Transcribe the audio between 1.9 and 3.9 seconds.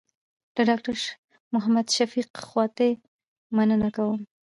شفق خواتي مننه